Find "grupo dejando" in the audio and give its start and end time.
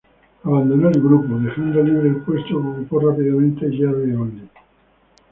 0.99-1.83